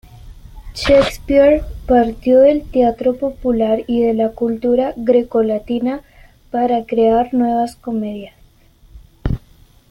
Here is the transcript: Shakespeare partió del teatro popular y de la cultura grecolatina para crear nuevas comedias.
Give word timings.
Shakespeare 0.73 1.63
partió 1.85 2.39
del 2.39 2.63
teatro 2.63 3.15
popular 3.17 3.83
y 3.85 4.01
de 4.01 4.15
la 4.15 4.29
cultura 4.31 4.93
grecolatina 4.97 6.01
para 6.49 6.87
crear 6.87 7.31
nuevas 7.35 7.75
comedias. 7.75 8.33